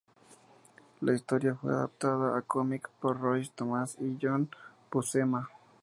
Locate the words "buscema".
4.91-5.51